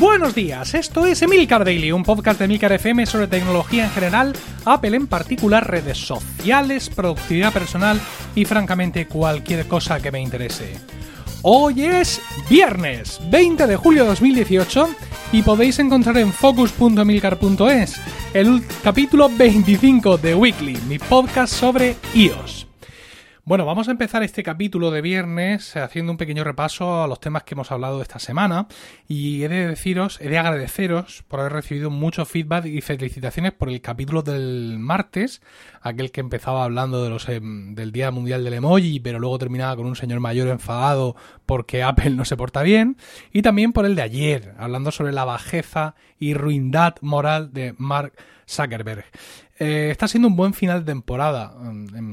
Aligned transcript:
Buenos 0.00 0.34
días, 0.34 0.72
esto 0.72 1.04
es 1.04 1.20
Emilcar 1.20 1.62
Daily, 1.62 1.92
un 1.92 2.04
podcast 2.04 2.38
de 2.38 2.46
Emilcar 2.46 2.72
FM 2.72 3.04
sobre 3.04 3.26
tecnología 3.26 3.84
en 3.84 3.90
general, 3.90 4.32
Apple 4.64 4.96
en 4.96 5.06
particular, 5.06 5.70
redes 5.70 5.98
sociales, 5.98 6.88
productividad 6.88 7.52
personal 7.52 8.00
y 8.34 8.46
francamente 8.46 9.06
cualquier 9.06 9.68
cosa 9.68 10.00
que 10.00 10.10
me 10.10 10.22
interese. 10.22 10.72
Hoy 11.42 11.84
es 11.84 12.18
viernes 12.48 13.20
20 13.30 13.66
de 13.66 13.76
julio 13.76 14.04
de 14.04 14.08
2018 14.08 14.88
y 15.32 15.42
podéis 15.42 15.78
encontrar 15.80 16.16
en 16.16 16.32
focus.emilcar.es 16.32 18.00
el 18.32 18.64
capítulo 18.82 19.28
25 19.28 20.16
de 20.16 20.34
Weekly, 20.34 20.78
mi 20.88 20.98
podcast 20.98 21.52
sobre 21.52 21.96
iOS. 22.14 22.69
Bueno, 23.42 23.64
vamos 23.64 23.88
a 23.88 23.92
empezar 23.92 24.22
este 24.22 24.42
capítulo 24.42 24.90
de 24.90 25.00
viernes 25.00 25.74
haciendo 25.74 26.12
un 26.12 26.18
pequeño 26.18 26.44
repaso 26.44 27.02
a 27.02 27.06
los 27.06 27.20
temas 27.20 27.42
que 27.42 27.54
hemos 27.54 27.72
hablado 27.72 28.02
esta 28.02 28.18
semana 28.18 28.68
y 29.08 29.42
he 29.42 29.48
de 29.48 29.66
deciros, 29.66 30.20
he 30.20 30.28
de 30.28 30.36
agradeceros 30.36 31.24
por 31.26 31.40
haber 31.40 31.54
recibido 31.54 31.88
mucho 31.88 32.26
feedback 32.26 32.66
y 32.66 32.82
felicitaciones 32.82 33.52
por 33.52 33.70
el 33.70 33.80
capítulo 33.80 34.20
del 34.22 34.78
martes, 34.78 35.40
aquel 35.80 36.12
que 36.12 36.20
empezaba 36.20 36.64
hablando 36.64 37.02
de 37.02 37.08
los, 37.08 37.30
em, 37.30 37.74
del 37.74 37.92
Día 37.92 38.10
Mundial 38.10 38.44
del 38.44 38.54
Emoji, 38.54 39.00
pero 39.00 39.18
luego 39.18 39.38
terminaba 39.38 39.74
con 39.74 39.86
un 39.86 39.96
señor 39.96 40.20
mayor 40.20 40.48
enfadado 40.48 41.16
porque 41.46 41.82
Apple 41.82 42.10
no 42.10 42.26
se 42.26 42.36
porta 42.36 42.62
bien, 42.62 42.98
y 43.32 43.40
también 43.40 43.72
por 43.72 43.86
el 43.86 43.94
de 43.94 44.02
ayer, 44.02 44.54
hablando 44.58 44.90
sobre 44.90 45.12
la 45.12 45.24
bajeza 45.24 45.94
y 46.18 46.34
ruindad 46.34 46.96
moral 47.00 47.54
de 47.54 47.74
Mark 47.78 48.12
Zuckerberg. 48.46 49.06
Eh, 49.58 49.90
está 49.90 50.08
siendo 50.08 50.28
un 50.28 50.36
buen 50.36 50.54
final 50.54 50.80
de 50.80 50.92
temporada 50.92 51.52
en, 51.62 51.94
en, 51.94 52.09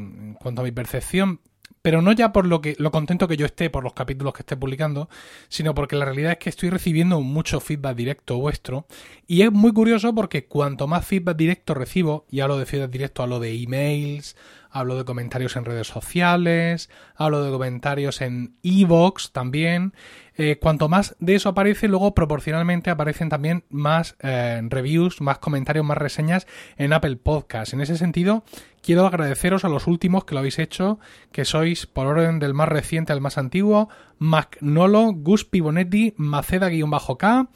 a 0.55 0.63
mi 0.63 0.71
percepción, 0.71 1.41
pero 1.81 2.01
no 2.01 2.11
ya 2.11 2.31
por 2.33 2.45
lo 2.45 2.61
que 2.61 2.75
lo 2.79 2.91
contento 2.91 3.27
que 3.27 3.37
yo 3.37 3.45
esté 3.45 3.69
por 3.69 3.83
los 3.83 3.93
capítulos 3.93 4.33
que 4.33 4.41
esté 4.41 4.57
publicando, 4.57 5.09
sino 5.47 5.73
porque 5.73 5.95
la 5.95 6.05
realidad 6.05 6.33
es 6.33 6.37
que 6.37 6.49
estoy 6.49 6.69
recibiendo 6.69 7.21
mucho 7.21 7.59
feedback 7.59 7.95
directo 7.95 8.37
vuestro 8.37 8.87
y 9.25 9.41
es 9.43 9.51
muy 9.51 9.71
curioso 9.71 10.13
porque 10.13 10.45
cuanto 10.45 10.87
más 10.87 11.05
feedback 11.05 11.37
directo 11.37 11.73
recibo, 11.73 12.25
y 12.29 12.41
hablo 12.41 12.57
de 12.57 12.65
feedback 12.65 12.91
directo, 12.91 13.23
hablo 13.23 13.39
de 13.39 13.53
emails, 13.53 14.35
hablo 14.69 14.97
de 14.97 15.05
comentarios 15.05 15.55
en 15.55 15.65
redes 15.65 15.87
sociales, 15.87 16.89
hablo 17.15 17.43
de 17.43 17.51
comentarios 17.51 18.21
en 18.21 18.57
Evox 18.63 19.31
también, 19.31 19.93
eh, 20.37 20.59
cuanto 20.59 20.87
más 20.87 21.15
de 21.19 21.35
eso 21.35 21.49
aparece, 21.49 21.87
luego 21.87 22.13
proporcionalmente 22.13 22.91
aparecen 22.91 23.27
también 23.27 23.63
más 23.69 24.15
eh, 24.21 24.61
reviews, 24.69 25.19
más 25.19 25.39
comentarios, 25.39 25.83
más 25.83 25.97
reseñas 25.97 26.45
en 26.77 26.93
Apple 26.93 27.15
Podcast. 27.15 27.73
En 27.73 27.81
ese 27.81 27.97
sentido, 27.97 28.43
quiero 28.83 29.07
agradeceros 29.07 29.65
a 29.65 29.69
los 29.69 29.87
últimos 29.87 30.25
que 30.25 30.35
lo 30.35 30.39
habéis 30.39 30.59
hecho, 30.59 30.99
que 31.31 31.43
sois 31.43 31.87
por 31.87 32.05
orden 32.05 32.37
del 32.37 32.53
más 32.53 32.69
reciente 32.69 33.13
al 33.13 33.21
más 33.21 33.39
antiguo, 33.39 33.89
Magnolo, 34.19 35.11
Gus 35.13 35.43
Pibonetti, 35.43 36.13
Maceda-K, 36.17 37.49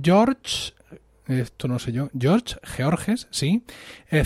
George, 0.00 0.72
esto 1.26 1.66
no 1.68 1.80
sé 1.80 1.92
yo, 1.92 2.10
George, 2.16 2.56
Georges, 2.62 3.26
sí, 3.30 3.64
eh, 4.10 4.24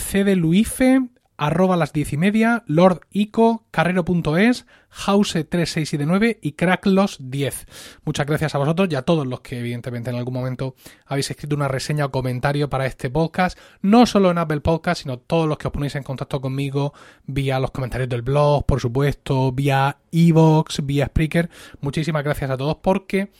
arroba 1.37 1.77
las 1.77 1.93
diez 1.93 2.13
y 2.13 2.17
media, 2.17 2.63
Lord 2.67 3.01
Ico, 3.11 3.65
carrero.es, 3.71 4.65
House3679 4.91 6.39
y 6.41 6.53
Cracklos10. 6.53 7.67
Muchas 8.03 8.25
gracias 8.25 8.55
a 8.55 8.57
vosotros 8.57 8.89
y 8.91 8.95
a 8.95 9.03
todos 9.03 9.27
los 9.27 9.41
que 9.41 9.59
evidentemente 9.59 10.09
en 10.09 10.15
algún 10.15 10.33
momento 10.33 10.75
habéis 11.05 11.29
escrito 11.31 11.55
una 11.55 11.67
reseña 11.67 12.05
o 12.05 12.11
comentario 12.11 12.69
para 12.69 12.85
este 12.85 13.09
podcast, 13.09 13.57
no 13.81 14.05
solo 14.05 14.31
en 14.31 14.37
Apple 14.37 14.61
Podcast, 14.61 15.03
sino 15.03 15.19
todos 15.19 15.47
los 15.47 15.57
que 15.57 15.67
os 15.67 15.73
ponéis 15.73 15.95
en 15.95 16.03
contacto 16.03 16.41
conmigo 16.41 16.93
vía 17.25 17.59
los 17.59 17.71
comentarios 17.71 18.09
del 18.09 18.21
blog, 18.21 18.65
por 18.65 18.79
supuesto, 18.79 19.51
vía 19.51 19.97
Evox, 20.11 20.85
vía 20.85 21.07
Spreaker. 21.07 21.49
Muchísimas 21.81 22.23
gracias 22.23 22.49
a 22.51 22.57
todos 22.57 22.77
porque 22.81 23.31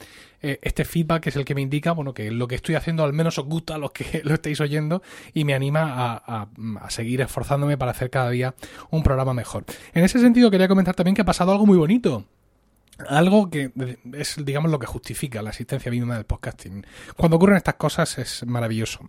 eh, 0.42 0.60
este 0.62 0.86
feedback 0.86 1.28
es 1.28 1.36
el 1.36 1.46
que 1.46 1.56
me 1.56 1.62
indica, 1.62 1.92
bueno, 1.92 2.14
que 2.14 2.32
lo 2.32 2.48
que 2.48 2.56
estoy 2.56 2.76
haciendo 2.76 3.04
al 3.04 3.14
menos 3.14 3.38
os 3.38 3.46
gusta 3.46 3.76
a 3.76 3.78
los 3.78 3.92
que 3.92 4.22
lo 4.24 4.34
estáis 4.34 4.60
oyendo 4.62 5.02
y 5.34 5.44
me 5.44 5.54
anima 5.54 5.82
a, 5.82 6.48
a, 6.82 6.90
seguir 6.90 7.22
esforzándome 7.22 7.78
para 7.78 7.92
hacer 7.92 8.10
cada 8.10 8.30
día 8.30 8.56
un 8.90 9.04
programa 9.04 9.34
mejor. 9.34 9.66
En 9.94 10.04
ese 10.04 10.20
sentido 10.20 10.52
quería 10.52 10.68
comentar 10.68 10.96
también 10.96 11.16
que 11.16 11.22
ha 11.22 11.26
pasado 11.26 11.52
algo 11.52 11.66
muy 11.66 11.78
bonito. 11.78 12.26
Algo 13.08 13.50
que 13.50 13.72
es, 14.14 14.44
digamos, 14.44 14.70
lo 14.72 14.80
que 14.80 14.86
justifica 14.86 15.42
la 15.42 15.52
existencia 15.52 15.90
misma 15.90 16.16
del 16.16 16.26
podcasting. 16.26 16.86
Cuando 17.16 17.38
ocurren 17.38 17.56
estas 17.56 17.76
cosas 17.76 18.18
es 18.18 18.46
maravilloso. 18.46 19.00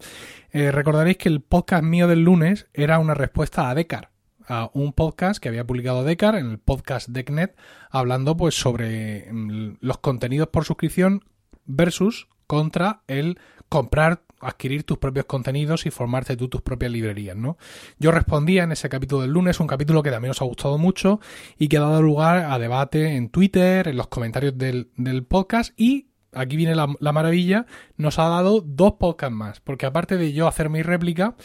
Eh, 0.52 0.70
recordaréis 0.70 1.16
que 1.16 1.28
el 1.28 1.40
podcast 1.40 1.82
mío 1.82 2.06
del 2.06 2.22
lunes 2.22 2.68
era 2.72 3.00
una 3.00 3.14
respuesta 3.14 3.68
a 3.68 3.74
Decar, 3.74 4.10
a 4.46 4.70
un 4.74 4.92
podcast 4.92 5.42
que 5.42 5.48
había 5.48 5.66
publicado 5.66 6.04
Decar 6.04 6.34
en 6.34 6.50
el 6.50 6.58
podcast 6.58 7.08
DeckNet, 7.08 7.56
hablando 7.90 8.36
pues 8.36 8.54
sobre 8.54 9.32
mm, 9.32 9.76
los 9.80 9.98
contenidos 9.98 10.48
por 10.48 10.64
suscripción 10.64 11.24
versus 11.66 12.28
contra 12.46 13.02
el 13.06 13.38
comprar, 13.68 14.22
adquirir 14.40 14.84
tus 14.84 14.98
propios 14.98 15.26
contenidos 15.26 15.86
y 15.86 15.90
formarte 15.90 16.36
tú 16.36 16.48
tus 16.48 16.62
propias 16.62 16.90
librerías, 16.90 17.36
¿no? 17.36 17.58
Yo 17.98 18.10
respondía 18.10 18.64
en 18.64 18.72
ese 18.72 18.88
capítulo 18.88 19.22
del 19.22 19.30
lunes, 19.30 19.60
un 19.60 19.66
capítulo 19.66 20.02
que 20.02 20.10
también 20.10 20.32
os 20.32 20.42
ha 20.42 20.46
gustado 20.46 20.76
mucho 20.76 21.20
y 21.58 21.68
que 21.68 21.76
ha 21.76 21.80
dado 21.80 22.02
lugar 22.02 22.50
a 22.50 22.58
debate 22.58 23.16
en 23.16 23.28
Twitter, 23.28 23.86
en 23.86 23.96
los 23.96 24.08
comentarios 24.08 24.58
del, 24.58 24.90
del 24.96 25.24
podcast 25.24 25.72
y 25.78 26.08
aquí 26.32 26.56
viene 26.56 26.74
la, 26.74 26.92
la, 27.00 27.12
maravilla, 27.12 27.66
nos 27.96 28.18
ha 28.18 28.28
dado 28.28 28.60
dos 28.60 28.94
podcasts 28.94 29.34
más, 29.34 29.60
porque 29.60 29.86
aparte 29.86 30.16
de 30.16 30.32
yo 30.32 30.48
hacer 30.48 30.70
mi 30.70 30.82
réplica, 30.82 31.36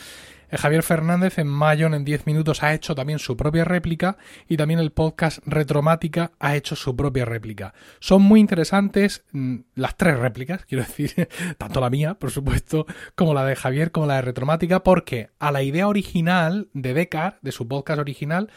Javier 0.52 0.84
Fernández 0.84 1.38
en 1.38 1.48
Mayon 1.48 1.94
en 1.94 2.06
10 2.06 2.26
minutos 2.26 2.64
ha 2.64 2.74
hecho 2.74 2.96
también 2.96 3.20
su 3.20 3.36
propia 3.36 3.66
réplica 3.66 4.18
y 4.48 4.58
también 4.58 4.80
el 4.80 4.92
podcast 4.92 5.40
Retromática 5.46 6.32
ha 6.40 6.56
hecho 6.56 6.76
su 6.76 6.96
propia 6.96 7.26
réplica. 7.26 7.74
Son 8.00 8.22
muy 8.22 8.40
interesantes 8.40 9.24
mm, 9.32 9.58
las 9.76 9.98
tres 9.98 10.18
réplicas, 10.18 10.66
quiero 10.70 10.84
decir, 10.84 11.30
tanto 11.58 11.82
la 11.82 11.90
mía, 11.90 12.16
por 12.16 12.32
supuesto, 12.32 12.86
como 13.16 13.34
la 13.34 13.46
de 13.46 13.56
Javier, 13.56 13.92
como 13.92 14.08
la 14.08 14.16
de 14.16 14.22
Retromática, 14.22 14.84
porque 14.84 15.30
a 15.40 15.52
la 15.52 15.64
idea 15.64 15.88
original 15.88 16.70
de 16.74 16.94
Decar, 16.94 17.40
de 17.42 17.52
su 17.52 17.68
podcast 17.68 18.00
original, 18.00 18.50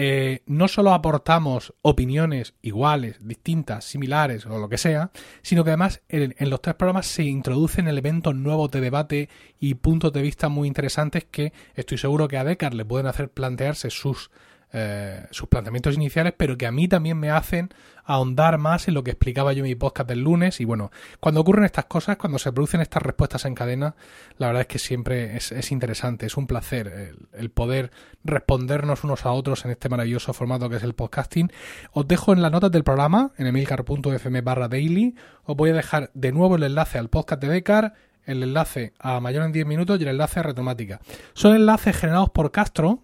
eh, 0.00 0.44
no 0.46 0.68
solo 0.68 0.92
aportamos 0.92 1.74
opiniones 1.82 2.54
iguales, 2.62 3.16
distintas, 3.20 3.84
similares 3.84 4.46
o 4.46 4.56
lo 4.60 4.68
que 4.68 4.78
sea, 4.78 5.10
sino 5.42 5.64
que 5.64 5.70
además 5.70 6.02
en, 6.08 6.36
los 6.48 6.62
tres 6.62 6.76
programas 6.76 7.08
se 7.08 7.24
introducen 7.24 7.88
elementos 7.88 8.32
nuevos 8.32 8.70
de 8.70 8.80
debate 8.80 9.28
y 9.58 9.74
puntos 9.74 10.12
de 10.12 10.22
vista 10.22 10.48
muy 10.48 10.68
interesantes 10.68 11.24
que 11.24 11.52
estoy 11.74 11.98
seguro 11.98 12.28
que 12.28 12.36
a 12.36 12.44
Decar 12.44 12.74
le 12.74 12.84
pueden 12.84 13.08
hacer 13.08 13.28
plantearse 13.28 13.90
sus 13.90 14.30
eh, 14.72 15.26
sus 15.30 15.48
planteamientos 15.48 15.94
iniciales, 15.94 16.34
pero 16.36 16.58
que 16.58 16.66
a 16.66 16.72
mí 16.72 16.88
también 16.88 17.18
me 17.18 17.30
hacen 17.30 17.70
ahondar 18.04 18.58
más 18.58 18.88
en 18.88 18.94
lo 18.94 19.04
que 19.04 19.10
explicaba 19.10 19.52
yo 19.52 19.58
en 19.64 19.70
mi 19.70 19.74
podcast 19.74 20.08
del 20.08 20.20
lunes. 20.20 20.60
Y 20.60 20.64
bueno, 20.64 20.90
cuando 21.20 21.40
ocurren 21.40 21.64
estas 21.64 21.86
cosas, 21.86 22.16
cuando 22.16 22.38
se 22.38 22.52
producen 22.52 22.80
estas 22.80 23.02
respuestas 23.02 23.44
en 23.44 23.54
cadena, 23.54 23.96
la 24.36 24.46
verdad 24.48 24.62
es 24.62 24.66
que 24.66 24.78
siempre 24.78 25.36
es, 25.36 25.52
es 25.52 25.72
interesante, 25.72 26.26
es 26.26 26.36
un 26.36 26.46
placer 26.46 27.14
el, 27.32 27.50
poder 27.50 27.90
respondernos 28.24 29.04
unos 29.04 29.26
a 29.26 29.32
otros 29.32 29.64
en 29.64 29.70
este 29.70 29.88
maravilloso 29.88 30.32
formato 30.32 30.68
que 30.68 30.76
es 30.76 30.82
el 30.82 30.94
podcasting. 30.94 31.52
Os 31.92 32.08
dejo 32.08 32.32
en 32.32 32.42
las 32.42 32.52
notas 32.52 32.70
del 32.70 32.84
programa, 32.84 33.32
en 33.36 33.46
emilcar.fm 33.46 34.40
barra 34.42 34.68
daily, 34.68 35.14
os 35.44 35.56
voy 35.56 35.70
a 35.70 35.74
dejar 35.74 36.10
de 36.14 36.32
nuevo 36.32 36.56
el 36.56 36.62
enlace 36.62 36.98
al 36.98 37.08
podcast 37.08 37.40
de 37.40 37.48
Decar 37.48 37.94
el 38.28 38.42
enlace 38.42 38.92
a 38.98 39.20
mayor 39.20 39.44
en 39.44 39.52
10 39.52 39.66
minutos 39.66 39.98
y 39.98 40.02
el 40.02 40.10
enlace 40.10 40.40
a 40.40 40.42
Retomática. 40.42 41.00
Son 41.32 41.56
enlaces 41.56 41.96
generados 41.96 42.28
por 42.28 42.52
Castro, 42.52 43.02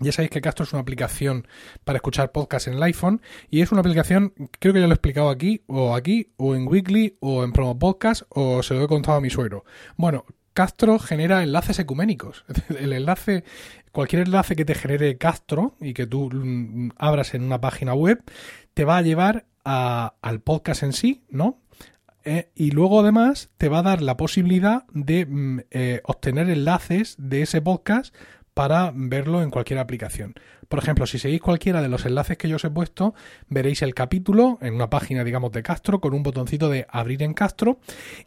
ya 0.00 0.12
sabéis 0.12 0.30
que 0.30 0.40
Castro 0.40 0.64
es 0.64 0.72
una 0.72 0.82
aplicación 0.82 1.46
para 1.84 1.96
escuchar 1.96 2.32
podcasts 2.32 2.68
en 2.68 2.74
el 2.74 2.82
iPhone 2.82 3.20
y 3.50 3.60
es 3.60 3.72
una 3.72 3.80
aplicación, 3.80 4.32
creo 4.58 4.74
que 4.74 4.80
ya 4.80 4.86
lo 4.86 4.92
he 4.92 4.94
explicado 4.94 5.30
aquí, 5.30 5.62
o 5.66 5.94
aquí, 5.94 6.32
o 6.36 6.54
en 6.54 6.68
Weekly, 6.68 7.16
o 7.20 7.44
en 7.44 7.52
Promo 7.52 7.78
Podcast, 7.78 8.22
o 8.28 8.62
se 8.62 8.74
lo 8.74 8.84
he 8.84 8.88
contado 8.88 9.18
a 9.18 9.20
mi 9.20 9.30
suegro. 9.30 9.64
Bueno, 9.96 10.24
Castro 10.52 10.98
genera 10.98 11.42
enlaces 11.42 11.78
ecuménicos. 11.78 12.44
El 12.78 12.92
enlace, 12.92 13.44
cualquier 13.92 14.22
enlace 14.22 14.56
que 14.56 14.64
te 14.64 14.74
genere 14.74 15.18
Castro 15.18 15.76
y 15.80 15.94
que 15.94 16.06
tú 16.06 16.30
mm, 16.32 16.90
abras 16.96 17.34
en 17.34 17.42
una 17.42 17.60
página 17.60 17.94
web, 17.94 18.22
te 18.74 18.84
va 18.84 18.98
a 18.98 19.02
llevar 19.02 19.46
a, 19.64 20.14
al 20.22 20.40
podcast 20.40 20.82
en 20.82 20.92
sí, 20.92 21.24
¿no? 21.28 21.60
Eh, 22.24 22.50
y 22.56 22.72
luego 22.72 23.00
además 23.00 23.50
te 23.56 23.68
va 23.68 23.78
a 23.78 23.82
dar 23.82 24.02
la 24.02 24.16
posibilidad 24.16 24.84
de 24.92 25.26
mm, 25.26 25.60
eh, 25.70 26.00
obtener 26.04 26.50
enlaces 26.50 27.14
de 27.18 27.42
ese 27.42 27.62
podcast 27.62 28.12
para 28.56 28.90
verlo 28.94 29.42
en 29.42 29.50
cualquier 29.50 29.78
aplicación. 29.78 30.32
Por 30.70 30.78
ejemplo, 30.78 31.04
si 31.04 31.18
seguís 31.18 31.42
cualquiera 31.42 31.82
de 31.82 31.90
los 31.90 32.06
enlaces 32.06 32.38
que 32.38 32.48
yo 32.48 32.56
os 32.56 32.64
he 32.64 32.70
puesto, 32.70 33.14
veréis 33.50 33.82
el 33.82 33.92
capítulo 33.92 34.56
en 34.62 34.72
una 34.72 34.88
página, 34.88 35.24
digamos, 35.24 35.52
de 35.52 35.62
Castro 35.62 36.00
con 36.00 36.14
un 36.14 36.22
botoncito 36.22 36.70
de 36.70 36.86
abrir 36.88 37.22
en 37.22 37.34
Castro. 37.34 37.78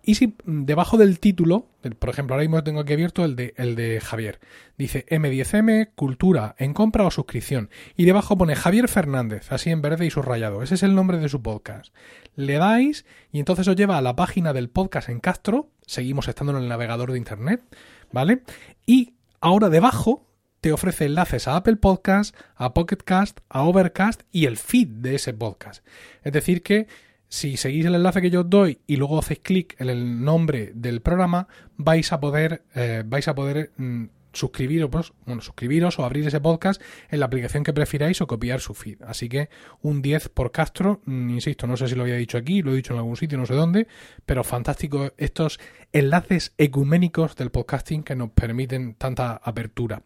Y 0.04 0.14
si 0.16 0.28
mm, 0.28 0.66
debajo 0.66 0.98
del 0.98 1.20
título, 1.20 1.70
por 1.98 2.12
ejemplo, 2.12 2.36
ahora 2.36 2.44
mismo 2.44 2.64
tengo 2.64 2.82
aquí 2.82 2.94
abierto 2.94 3.26
el 3.26 3.36
de, 3.36 3.56
el 3.58 3.76
de 3.76 4.00
Javier, 4.02 4.40
dice 4.78 5.04
M10M, 5.08 5.94
cultura, 5.96 6.54
en 6.60 6.76
compra 6.76 7.06
o 7.06 7.12
suscripción. 7.12 7.72
Y 7.98 8.06
debajo 8.06 8.38
pone 8.38 8.56
Javier 8.56 8.88
Fernández, 8.88 9.52
así 9.52 9.72
en 9.72 9.82
verde 9.82 10.06
y 10.06 10.12
subrayado. 10.12 10.62
Ese 10.62 10.76
es 10.76 10.84
el 10.84 10.94
nombre 10.94 11.18
de 11.18 11.28
su 11.28 11.42
podcast. 11.42 11.92
Le 12.36 12.60
dais 12.60 13.04
y 13.32 13.40
entonces 13.40 13.68
os 13.68 13.76
lleva 13.76 13.98
a 13.98 14.02
la 14.04 14.16
página 14.16 14.54
del 14.54 14.70
podcast 14.70 15.10
en 15.10 15.22
Castro. 15.22 15.72
Seguimos 15.88 16.28
estando 16.28 16.56
en 16.56 16.62
el 16.62 16.70
navegador 16.70 17.14
de 17.14 17.18
internet, 17.18 17.64
¿vale? 18.12 18.44
Y 18.86 19.16
Ahora 19.42 19.70
debajo 19.70 20.28
te 20.60 20.74
ofrece 20.74 21.06
enlaces 21.06 21.48
a 21.48 21.56
Apple 21.56 21.78
Podcast, 21.78 22.36
a 22.56 22.74
Pocket 22.74 22.98
Cast, 22.98 23.40
a 23.48 23.64
Overcast 23.64 24.24
y 24.32 24.46
el 24.46 24.58
feed 24.58 24.88
de 24.88 25.16
ese 25.16 25.34
podcast. 25.34 25.86
Es 26.24 26.34
decir 26.34 26.62
que 26.62 26.88
Si 27.32 27.58
seguís 27.58 27.86
el 27.86 27.94
enlace 27.94 28.24
que 28.24 28.32
yo 28.32 28.42
os 28.42 28.50
doy 28.50 28.80
y 28.88 28.96
luego 28.96 29.20
hacéis 29.20 29.40
clic 29.42 29.80
en 29.80 29.90
el 29.90 30.24
nombre 30.24 30.72
del 30.74 31.02
programa, 31.02 31.48
vais 31.78 32.12
a 32.12 32.20
poder, 32.20 32.64
eh, 32.74 33.04
vais 33.06 33.28
a 33.28 33.36
poder 33.36 33.72
mm, 33.78 34.06
suscribiros, 34.34 34.90
bueno, 35.26 35.40
suscribiros 35.40 36.00
o 36.00 36.06
abrir 36.06 36.26
ese 36.26 36.42
podcast 36.42 36.82
en 37.12 37.20
la 37.20 37.28
aplicación 37.28 37.64
que 37.64 37.72
prefiráis 37.72 38.20
o 38.22 38.26
copiar 38.26 38.62
su 38.62 38.74
feed. 38.74 39.04
Así 39.04 39.30
que 39.30 39.50
un 39.82 40.02
10 40.02 40.30
por 40.30 40.52
Castro, 40.52 41.02
mm, 41.06 41.30
insisto, 41.30 41.68
no 41.68 41.78
sé 41.78 41.88
si 41.88 41.94
lo 41.94 42.02
había 42.02 42.16
dicho 42.16 42.40
aquí, 42.40 42.64
lo 42.64 42.74
he 42.74 42.78
dicho 42.78 42.94
en 42.94 43.00
algún 43.00 43.16
sitio, 43.16 43.38
no 43.38 43.46
sé 43.46 43.54
dónde, 43.54 43.88
pero 44.26 44.44
fantástico 44.44 45.14
estos 45.18 45.60
enlaces 45.94 46.54
ecuménicos 46.58 47.36
del 47.36 47.50
podcasting 47.50 48.04
que 48.04 48.16
nos 48.16 48.30
permiten 48.32 48.96
tanta 48.96 49.40
apertura. 49.44 50.02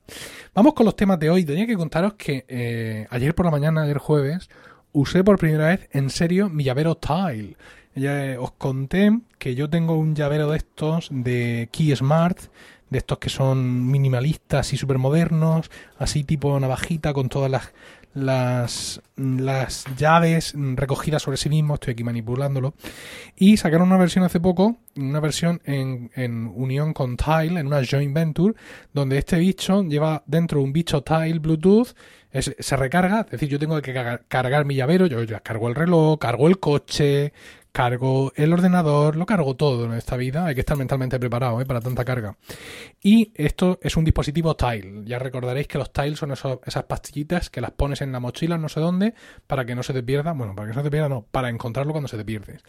Vamos 0.54 0.74
con 0.74 0.86
los 0.86 0.96
temas 0.96 1.20
de 1.20 1.30
hoy. 1.30 1.44
Tenía 1.44 1.68
que 1.68 1.76
contaros 1.76 2.14
que 2.14 2.46
eh, 2.48 3.08
ayer 3.10 3.36
por 3.36 3.46
la 3.46 3.52
mañana, 3.52 3.84
ayer 3.84 3.98
jueves, 3.98 4.50
usé 4.92 5.24
por 5.24 5.38
primera 5.38 5.68
vez 5.68 5.90
en 5.92 6.10
serio 6.10 6.50
mi 6.50 6.64
llavero 6.64 6.96
Tile. 6.96 7.58
Ya 7.96 8.26
eh, 8.26 8.38
os 8.38 8.52
conté 8.54 9.20
que 9.38 9.56
yo 9.56 9.70
tengo 9.70 9.98
un 9.98 10.16
llavero 10.16 10.50
de 10.50 10.58
estos 10.58 11.10
de 11.12 11.70
Key 11.72 11.96
Smart 11.96 12.40
de 12.94 13.00
estos 13.00 13.18
que 13.18 13.30
son 13.30 13.88
minimalistas 13.90 14.72
y 14.72 14.78
súper 14.78 15.00
modernos, 15.00 15.72
así 15.98 16.24
tipo 16.24 16.58
navajita 16.60 17.12
con 17.12 17.28
todas 17.28 17.50
las, 17.50 17.74
las, 18.14 19.02
las 19.16 19.86
llaves 19.98 20.54
recogidas 20.56 21.22
sobre 21.22 21.38
sí 21.38 21.50
mismo, 21.50 21.76
estoy 21.76 21.94
aquí 21.94 22.04
manipulándolo, 22.04 22.74
y 23.36 23.58
sacaron 23.58 23.88
una 23.88 23.98
versión 23.98 24.24
hace 24.24 24.40
poco, 24.40 24.78
una 24.96 25.20
versión 25.20 25.62
en, 25.66 26.12
en 26.16 26.52
unión 26.54 26.94
con 26.94 27.18
Tile, 27.18 27.60
en 27.60 27.68
una 27.68 27.82
joint 27.84 28.14
venture, 28.14 28.54
donde 28.94 29.18
este 29.18 29.38
bicho 29.38 29.84
lleva 29.84 30.24
dentro 30.26 30.62
un 30.62 30.74
bicho 30.74 31.02
Tile 31.04 31.40
Bluetooth, 31.40 31.96
se 32.42 32.76
recarga, 32.78 33.22
es 33.22 33.32
decir, 33.32 33.48
yo 33.48 33.60
tengo 33.60 33.80
que 33.80 33.94
cargar 34.28 34.66
mi 34.66 34.74
llavero, 34.74 35.06
yo 35.06 35.22
ya 35.24 35.40
cargo 35.42 35.70
el 35.70 35.76
reloj, 35.76 36.18
cargo 36.18 36.48
el 36.48 36.60
coche, 36.60 37.32
cargo 37.74 38.32
el 38.36 38.54
ordenador, 38.54 39.16
lo 39.16 39.26
cargo 39.26 39.56
todo 39.56 39.86
en 39.86 39.94
esta 39.94 40.16
vida, 40.16 40.46
hay 40.46 40.54
que 40.54 40.62
estar 40.62 40.78
mentalmente 40.78 41.20
preparado 41.20 41.60
¿eh? 41.60 41.66
para 41.66 41.82
tanta 41.82 42.06
carga. 42.06 42.38
Y 43.02 43.34
esto 43.36 43.80
es 43.82 43.98
un 43.98 44.06
dispositivo 44.06 44.56
Tile, 44.56 45.02
ya 45.06 45.18
recordaréis 45.18 45.68
que 45.68 45.80
los 45.80 45.92
Tile 45.92 46.16
son 46.16 46.32
esas 46.32 46.84
pastillitas 46.84 47.50
que 47.50 47.62
las 47.62 47.72
pones 47.72 48.02
en 48.02 48.12
la 48.12 48.20
mochila 48.20 48.60
no 48.60 48.70
sé 48.70 48.80
dónde 48.80 49.16
para 49.48 49.66
que 49.66 49.74
no 49.74 49.82
se 49.82 49.92
te 49.92 50.04
pierda, 50.04 50.34
bueno, 50.34 50.56
para 50.56 50.68
que 50.68 50.76
no 50.76 50.80
se 50.82 50.84
te 50.84 50.92
pierda 50.92 51.10
no, 51.10 51.26
para 51.32 51.50
encontrarlo 51.50 51.94
cuando 51.94 52.08
se 52.08 52.16
te 52.16 52.24
pierde. 52.24 52.60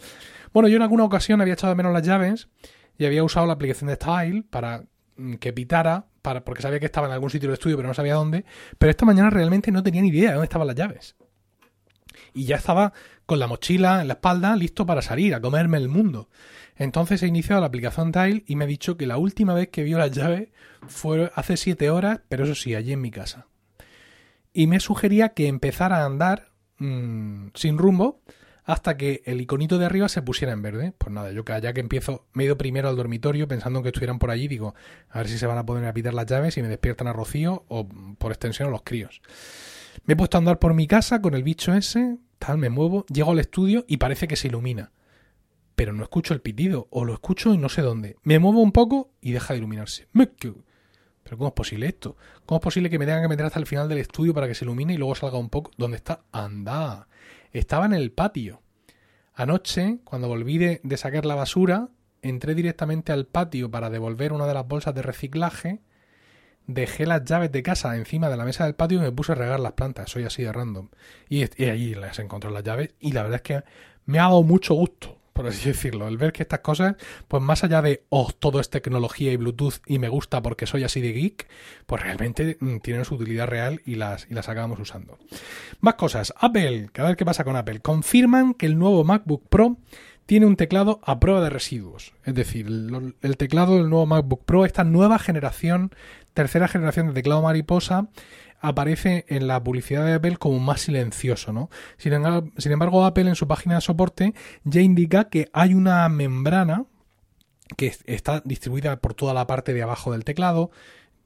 Bueno, 0.51 0.67
yo 0.67 0.75
en 0.77 0.81
alguna 0.81 1.03
ocasión 1.03 1.39
había 1.39 1.53
echado 1.53 1.71
de 1.71 1.77
menos 1.77 1.93
las 1.93 2.03
llaves 2.03 2.49
y 2.97 3.05
había 3.05 3.23
usado 3.23 3.45
la 3.45 3.53
aplicación 3.53 3.89
de 3.89 3.97
Tile 3.97 4.43
para 4.49 4.85
mm, 5.17 5.35
que 5.35 5.53
pitara, 5.53 6.07
para, 6.23 6.43
porque 6.43 6.63
sabía 6.63 6.79
que 6.79 6.87
estaba 6.87 7.05
en 7.05 7.13
algún 7.13 7.29
sitio 7.29 7.47
del 7.47 7.53
estudio 7.53 7.77
pero 7.77 7.87
no 7.87 7.93
sabía 7.93 8.15
dónde, 8.15 8.43
pero 8.79 8.89
esta 8.89 9.05
mañana 9.05 9.29
realmente 9.29 9.71
no 9.71 9.83
tenía 9.83 10.01
ni 10.01 10.07
idea 10.07 10.29
de 10.29 10.35
dónde 10.35 10.45
estaban 10.45 10.65
las 10.65 10.75
llaves 10.75 11.15
y 12.33 12.45
ya 12.45 12.57
estaba 12.57 12.93
con 13.25 13.39
la 13.39 13.47
mochila 13.47 14.01
en 14.01 14.07
la 14.07 14.15
espalda 14.15 14.55
listo 14.55 14.85
para 14.85 15.01
salir 15.01 15.33
a 15.33 15.41
comerme 15.41 15.77
el 15.77 15.89
mundo. 15.89 16.29
Entonces 16.75 17.23
he 17.23 17.27
iniciado 17.27 17.61
la 17.61 17.67
aplicación 17.67 18.11
Tile 18.11 18.43
y 18.47 18.55
me 18.55 18.65
ha 18.65 18.67
dicho 18.67 18.97
que 18.97 19.07
la 19.07 19.17
última 19.17 19.53
vez 19.53 19.69
que 19.69 19.83
vio 19.83 19.97
la 19.97 20.07
llave 20.07 20.51
fue 20.87 21.31
hace 21.35 21.57
siete 21.57 21.89
horas, 21.89 22.19
pero 22.27 22.43
eso 22.43 22.55
sí, 22.55 22.75
allí 22.75 22.91
en 22.91 23.01
mi 23.01 23.11
casa. 23.11 23.47
Y 24.53 24.67
me 24.67 24.79
sugería 24.79 25.29
que 25.29 25.47
empezara 25.47 26.01
a 26.01 26.05
andar 26.05 26.49
mm, 26.77 27.47
sin 27.53 27.77
rumbo 27.77 28.21
hasta 28.65 28.97
que 28.97 29.21
el 29.25 29.41
iconito 29.41 29.77
de 29.77 29.85
arriba 29.85 30.09
se 30.09 30.21
pusiera 30.21 30.51
en 30.51 30.61
verde. 30.61 30.93
Pues 30.97 31.11
nada, 31.13 31.31
yo 31.31 31.43
ya 31.45 31.73
que 31.73 31.79
empiezo, 31.79 32.25
me 32.33 32.43
he 32.43 32.45
ido 32.47 32.57
primero 32.57 32.89
al 32.89 32.95
dormitorio 32.95 33.47
pensando 33.47 33.83
que 33.83 33.89
estuvieran 33.89 34.19
por 34.19 34.31
allí, 34.31 34.47
digo, 34.47 34.73
a 35.09 35.19
ver 35.19 35.27
si 35.27 35.37
se 35.37 35.45
van 35.45 35.57
a 35.57 35.65
poder 35.65 35.85
apitar 35.85 36.13
las 36.13 36.25
llaves 36.25 36.57
y 36.57 36.61
me 36.61 36.67
despiertan 36.67 37.07
a 37.07 37.13
Rocío 37.13 37.63
o 37.67 37.87
por 38.17 38.31
extensión 38.31 38.67
a 38.67 38.71
los 38.71 38.81
críos. 38.81 39.21
Me 40.03 40.13
he 40.13 40.17
puesto 40.17 40.37
a 40.37 40.39
andar 40.39 40.59
por 40.59 40.73
mi 40.73 40.87
casa 40.87 41.21
con 41.21 41.33
el 41.33 41.43
bicho 41.43 41.73
ese, 41.73 42.17
tal, 42.39 42.57
me 42.57 42.69
muevo, 42.69 43.05
llego 43.07 43.31
al 43.31 43.39
estudio 43.39 43.85
y 43.87 43.97
parece 43.97 44.27
que 44.27 44.35
se 44.35 44.49
ilumina. 44.49 44.91
Pero 45.75 45.93
no 45.93 46.03
escucho 46.03 46.33
el 46.33 46.41
pitido, 46.41 46.87
o 46.89 47.05
lo 47.05 47.13
escucho 47.13 47.53
y 47.53 47.57
no 47.57 47.69
sé 47.69 47.81
dónde. 47.81 48.17
Me 48.23 48.39
muevo 48.39 48.61
un 48.61 48.71
poco 48.71 49.11
y 49.21 49.31
deja 49.31 49.53
de 49.53 49.59
iluminarse. 49.59 50.07
Pero 50.13 51.37
¿cómo 51.37 51.47
es 51.47 51.53
posible 51.53 51.87
esto? 51.87 52.17
¿Cómo 52.45 52.59
es 52.59 52.63
posible 52.63 52.89
que 52.89 52.99
me 52.99 53.05
tengan 53.05 53.23
que 53.23 53.29
meter 53.29 53.45
hasta 53.45 53.59
el 53.59 53.65
final 53.65 53.89
del 53.89 53.97
estudio 53.97 54.33
para 54.33 54.47
que 54.47 54.53
se 54.53 54.63
ilumine 54.63 54.93
y 54.93 54.97
luego 54.97 55.15
salga 55.15 55.37
un 55.37 55.49
poco? 55.49 55.71
¿Dónde 55.77 55.97
está? 55.97 56.23
Anda. 56.31 57.07
Estaba 57.51 57.85
en 57.85 57.93
el 57.93 58.11
patio. 58.11 58.61
Anoche, 59.33 59.99
cuando 60.03 60.27
volví 60.27 60.57
de, 60.57 60.81
de 60.83 60.97
sacar 60.97 61.25
la 61.25 61.35
basura, 61.35 61.89
entré 62.21 62.55
directamente 62.55 63.11
al 63.11 63.25
patio 63.25 63.69
para 63.69 63.89
devolver 63.89 64.33
una 64.33 64.45
de 64.45 64.53
las 64.53 64.67
bolsas 64.67 64.93
de 64.93 65.01
reciclaje 65.01 65.81
dejé 66.67 67.05
las 67.05 67.23
llaves 67.23 67.51
de 67.51 67.63
casa 67.63 67.95
encima 67.95 68.29
de 68.29 68.37
la 68.37 68.45
mesa 68.45 68.65
del 68.65 68.75
patio 68.75 68.99
y 68.99 69.01
me 69.01 69.11
puse 69.11 69.33
a 69.33 69.35
regar 69.35 69.59
las 69.59 69.73
plantas. 69.73 70.09
Soy 70.09 70.23
así 70.23 70.43
de 70.43 70.51
random. 70.51 70.89
Y, 71.29 71.45
y 71.61 71.69
allí 71.69 71.95
las 71.95 72.19
encontré 72.19 72.51
las 72.51 72.63
llaves 72.63 72.91
y 72.99 73.11
la 73.11 73.23
verdad 73.23 73.37
es 73.37 73.41
que 73.41 73.63
me 74.05 74.19
ha 74.19 74.23
dado 74.23 74.43
mucho 74.43 74.73
gusto, 74.73 75.17
por 75.33 75.47
así 75.47 75.69
decirlo, 75.69 76.07
el 76.07 76.17
ver 76.17 76.31
que 76.31 76.43
estas 76.43 76.59
cosas, 76.59 76.95
pues 77.27 77.41
más 77.41 77.63
allá 77.63 77.81
de, 77.81 78.05
oh, 78.09 78.31
todo 78.37 78.59
es 78.59 78.69
tecnología 78.69 79.31
y 79.31 79.37
Bluetooth 79.37 79.81
y 79.85 79.99
me 79.99 80.09
gusta 80.09 80.41
porque 80.41 80.65
soy 80.65 80.83
así 80.83 81.01
de 81.01 81.13
geek, 81.13 81.47
pues 81.85 82.01
realmente 82.01 82.57
mm, 82.59 82.77
tienen 82.77 83.05
su 83.05 83.15
utilidad 83.15 83.47
real 83.47 83.81
y 83.85 83.95
las, 83.95 84.27
y 84.29 84.33
las 84.33 84.49
acabamos 84.49 84.79
usando. 84.79 85.17
Más 85.81 85.95
cosas. 85.95 86.33
Apple, 86.37 86.89
a 86.95 87.03
ver 87.03 87.15
qué 87.15 87.25
pasa 87.25 87.43
con 87.43 87.55
Apple. 87.55 87.81
Confirman 87.81 88.53
que 88.53 88.65
el 88.65 88.77
nuevo 88.77 89.03
MacBook 89.03 89.47
Pro 89.49 89.77
tiene 90.25 90.45
un 90.45 90.55
teclado 90.55 90.99
a 91.03 91.19
prueba 91.19 91.41
de 91.41 91.49
residuos. 91.49 92.13
Es 92.23 92.33
decir, 92.33 92.67
el, 92.67 93.37
teclado 93.37 93.77
del 93.77 93.89
nuevo 93.89 94.05
MacBook 94.05 94.45
Pro, 94.45 94.65
esta 94.65 94.83
nueva 94.83 95.19
generación, 95.19 95.91
tercera 96.33 96.67
generación 96.67 97.07
de 97.07 97.13
teclado 97.13 97.41
mariposa, 97.41 98.09
aparece 98.59 99.25
en 99.27 99.47
la 99.47 99.63
publicidad 99.63 100.05
de 100.05 100.13
Apple 100.13 100.37
como 100.37 100.59
más 100.59 100.81
silencioso, 100.81 101.53
¿no? 101.53 101.69
Sin 101.97 102.13
sin 102.57 102.71
embargo, 102.71 103.05
Apple 103.05 103.29
en 103.29 103.35
su 103.35 103.47
página 103.47 103.75
de 103.75 103.81
soporte 103.81 104.33
ya 104.63 104.81
indica 104.81 105.29
que 105.29 105.49
hay 105.53 105.73
una 105.73 106.09
membrana 106.09 106.85
que 107.77 107.93
está 108.05 108.41
distribuida 108.45 108.97
por 108.97 109.13
toda 109.13 109.33
la 109.33 109.47
parte 109.47 109.73
de 109.73 109.83
abajo 109.83 110.11
del 110.11 110.23
teclado, 110.23 110.71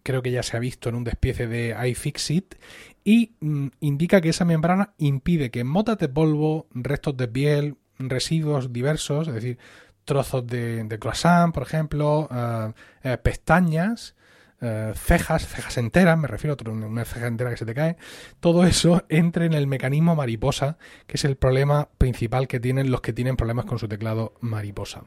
creo 0.04 0.22
que 0.22 0.32
ya 0.32 0.44
se 0.44 0.58
ha 0.58 0.60
visto 0.60 0.90
en 0.90 0.96
un 0.96 1.04
despiece 1.04 1.48
de 1.48 1.76
iFixit, 1.90 2.56
y 3.04 3.36
mm, 3.40 3.68
indica 3.82 4.22
que 4.22 4.30
esa 4.30 4.46
membrana 4.46 4.94
impide 4.98 5.52
que 5.52 5.64
motas 5.64 5.98
de 5.98 6.10
polvo, 6.10 6.68
restos 6.74 7.16
de 7.18 7.28
piel, 7.28 7.78
residuos 8.00 8.72
diversos, 8.72 9.28
es 9.28 9.34
decir, 9.34 9.58
trozos 10.06 10.48
de, 10.48 10.98
croissant, 11.00 11.54
por 11.54 11.64
ejemplo, 11.64 12.28
eh, 12.32 12.72
eh, 13.04 13.18
pestañas, 13.18 14.16
eh, 14.62 14.92
cejas, 14.96 15.48
cejas 15.48 15.78
enteras, 15.78 16.18
me 16.18 16.28
refiero 16.28 16.58
a 16.60 16.70
una 16.70 17.06
ceja 17.06 17.28
entera 17.28 17.50
que 17.52 17.58
se 17.58 17.66
te 17.66 17.74
cae, 17.74 17.98
todo 18.40 18.66
eso 18.66 19.06
entre 19.10 19.46
en 19.46 19.54
el 19.54 19.68
mecanismo 19.68 20.16
mariposa, 20.16 20.78
que 21.06 21.18
es 21.18 21.26
el 21.26 21.36
problema 21.36 21.90
principal 21.98 22.48
que 22.48 22.60
tienen 22.60 22.92
los 22.92 23.02
que 23.02 23.14
tienen 23.14 23.38
problemas 23.38 23.66
con 23.66 23.80
su 23.80 23.88
teclado 23.88 24.34
mariposa. 24.42 25.04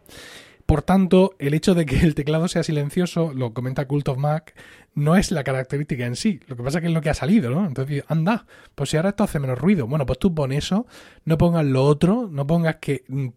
Por 0.72 0.80
tanto, 0.80 1.34
el 1.38 1.52
hecho 1.52 1.74
de 1.74 1.84
que 1.84 2.00
el 2.00 2.14
teclado 2.14 2.48
sea 2.48 2.62
silencioso, 2.62 3.34
lo 3.34 3.52
comenta 3.52 3.86
Cult 3.86 4.08
of 4.08 4.16
Mac, 4.16 4.54
no 4.94 5.16
es 5.16 5.30
la 5.30 5.44
característica 5.44 6.06
en 6.06 6.16
sí. 6.16 6.40
Lo 6.46 6.56
que 6.56 6.62
pasa 6.62 6.78
es 6.78 6.80
que 6.80 6.88
es 6.88 6.94
lo 6.94 7.02
que 7.02 7.10
ha 7.10 7.14
salido, 7.14 7.50
¿no? 7.50 7.66
Entonces, 7.66 8.04
anda, 8.08 8.46
pues 8.74 8.88
si 8.88 8.96
ahora 8.96 9.10
esto 9.10 9.22
hace 9.22 9.38
menos 9.38 9.58
ruido, 9.58 9.86
bueno, 9.86 10.06
pues 10.06 10.18
tú 10.18 10.34
pon 10.34 10.50
eso, 10.50 10.86
no 11.26 11.36
pongas 11.36 11.66
lo 11.66 11.84
otro, 11.84 12.26
no 12.26 12.46
pongas 12.46 12.76
que 12.76 13.04
mm, 13.06 13.28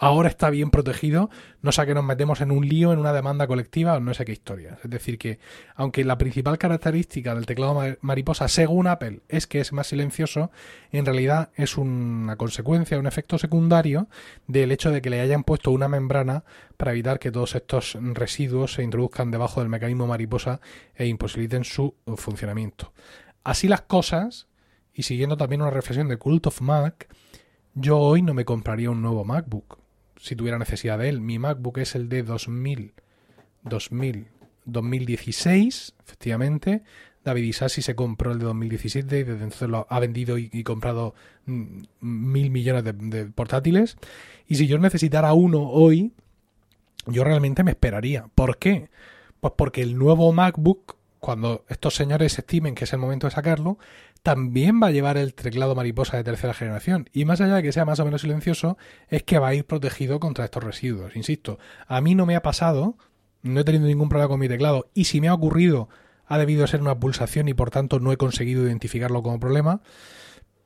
ahora 0.00 0.28
está 0.28 0.50
bien 0.50 0.70
protegido, 0.70 1.30
no 1.62 1.72
sea 1.72 1.86
que 1.86 1.94
nos 1.94 2.04
metemos 2.04 2.40
en 2.40 2.50
un 2.50 2.68
lío, 2.68 2.92
en 2.92 2.98
una 2.98 3.12
demanda 3.12 3.46
colectiva 3.46 3.94
o 3.94 4.00
no 4.00 4.14
sé 4.14 4.24
qué 4.24 4.32
historia. 4.32 4.78
Es 4.82 4.90
decir, 4.90 5.18
que 5.18 5.38
aunque 5.74 6.04
la 6.04 6.18
principal 6.18 6.58
característica 6.58 7.34
del 7.34 7.46
teclado 7.46 7.96
mariposa, 8.00 8.48
según 8.48 8.86
Apple, 8.86 9.20
es 9.28 9.46
que 9.46 9.60
es 9.60 9.72
más 9.72 9.88
silencioso, 9.88 10.50
en 10.92 11.06
realidad 11.06 11.50
es 11.54 11.76
una 11.76 12.36
consecuencia, 12.36 12.98
un 12.98 13.06
efecto 13.06 13.38
secundario 13.38 14.08
del 14.46 14.72
hecho 14.72 14.90
de 14.90 15.02
que 15.02 15.10
le 15.10 15.20
hayan 15.20 15.44
puesto 15.44 15.70
una 15.70 15.88
membrana 15.88 16.44
para 16.76 16.92
evitar 16.92 17.18
que 17.18 17.32
todos 17.32 17.54
estos 17.54 17.96
residuos 18.00 18.74
se 18.74 18.82
introduzcan 18.82 19.30
debajo 19.30 19.60
del 19.60 19.68
mecanismo 19.68 20.06
mariposa 20.06 20.60
e 20.94 21.06
imposibiliten 21.06 21.64
su 21.64 21.94
funcionamiento. 22.16 22.92
Así 23.44 23.68
las 23.68 23.82
cosas, 23.82 24.48
y 24.92 25.04
siguiendo 25.04 25.36
también 25.36 25.62
una 25.62 25.70
reflexión 25.70 26.08
de 26.08 26.16
Cult 26.16 26.46
of 26.48 26.60
Mac, 26.60 27.08
yo 27.76 27.98
hoy 27.98 28.22
no 28.22 28.34
me 28.34 28.46
compraría 28.46 28.90
un 28.90 29.02
nuevo 29.02 29.24
MacBook 29.24 29.78
si 30.18 30.34
tuviera 30.34 30.58
necesidad 30.58 30.98
de 30.98 31.10
él. 31.10 31.20
Mi 31.20 31.38
MacBook 31.38 31.78
es 31.78 31.94
el 31.94 32.08
de 32.08 32.22
2000, 32.22 32.94
2000, 33.62 34.28
2016, 34.64 35.94
efectivamente. 36.02 36.82
David 37.22 37.42
Isasi 37.42 37.82
se 37.82 37.94
compró 37.94 38.32
el 38.32 38.38
de 38.38 38.46
2017 38.46 39.18
y 39.18 39.22
desde 39.24 39.44
entonces 39.44 39.68
lo 39.68 39.86
ha 39.90 40.00
vendido 40.00 40.38
y, 40.38 40.62
comprado 40.64 41.14
mm, 41.44 41.82
mil 42.00 42.50
millones 42.50 42.84
de, 42.84 43.26
portátiles. 43.26 43.98
Y 44.48 44.54
si 44.54 44.66
yo 44.66 44.78
necesitara 44.78 45.34
uno 45.34 45.68
hoy, 45.68 46.12
yo 47.06 47.24
realmente 47.24 47.62
me 47.62 47.72
esperaría. 47.72 48.30
¿Por 48.34 48.56
qué? 48.58 48.88
Pues 49.40 49.52
porque 49.56 49.82
el 49.82 49.98
nuevo 49.98 50.32
MacBook, 50.32 50.96
cuando 51.20 51.64
estos 51.68 51.94
señores 51.94 52.38
estimen 52.38 52.74
que 52.74 52.84
es 52.84 52.92
el 52.94 53.00
momento 53.00 53.26
de 53.26 53.32
sacarlo, 53.32 53.78
también 54.26 54.82
va 54.82 54.88
a 54.88 54.90
llevar 54.90 55.18
el 55.18 55.34
teclado 55.34 55.76
mariposa 55.76 56.16
de 56.16 56.24
tercera 56.24 56.52
generación. 56.52 57.08
Y 57.12 57.24
más 57.24 57.40
allá 57.40 57.54
de 57.54 57.62
que 57.62 57.70
sea 57.70 57.84
más 57.84 58.00
o 58.00 58.04
menos 58.04 58.22
silencioso, 58.22 58.76
es 59.06 59.22
que 59.22 59.38
va 59.38 59.46
a 59.46 59.54
ir 59.54 59.64
protegido 59.64 60.18
contra 60.18 60.44
estos 60.44 60.64
residuos. 60.64 61.14
Insisto, 61.14 61.60
a 61.86 62.00
mí 62.00 62.16
no 62.16 62.26
me 62.26 62.34
ha 62.34 62.42
pasado, 62.42 62.96
no 63.42 63.60
he 63.60 63.62
tenido 63.62 63.86
ningún 63.86 64.08
problema 64.08 64.26
con 64.26 64.40
mi 64.40 64.48
teclado, 64.48 64.90
y 64.94 65.04
si 65.04 65.20
me 65.20 65.28
ha 65.28 65.34
ocurrido, 65.34 65.88
ha 66.26 66.38
debido 66.38 66.66
ser 66.66 66.80
una 66.80 66.98
pulsación 66.98 67.46
y 67.46 67.54
por 67.54 67.70
tanto 67.70 68.00
no 68.00 68.10
he 68.10 68.16
conseguido 68.16 68.66
identificarlo 68.66 69.22
como 69.22 69.38
problema. 69.38 69.80